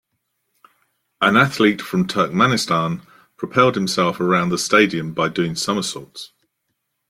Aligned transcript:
An 1.21 1.37
athlete 1.37 1.79
from 1.79 2.07
Turkmenistan 2.07 3.05
propelled 3.37 3.75
himself 3.75 4.19
around 4.19 4.49
the 4.49 4.57
stadium 4.57 5.13
by 5.13 5.29
doing 5.29 5.53
somersaults. 5.53 6.31